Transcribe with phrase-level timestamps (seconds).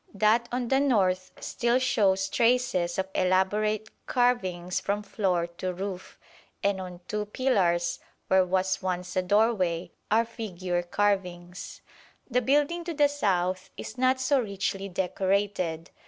[0.15, 6.17] That on the north still shows traces of elaborate carvings from floor to roof,
[6.63, 11.81] and on two pillars, where was once a doorway, are figure carvings.
[12.27, 15.91] The building to the south is not so richly decorated.